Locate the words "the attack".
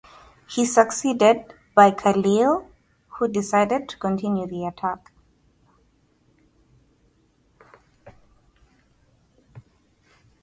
4.47-5.11